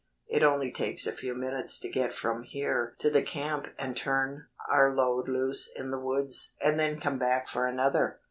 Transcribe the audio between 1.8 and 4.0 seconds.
get from here to the camp and